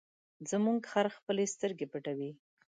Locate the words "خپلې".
1.17-1.43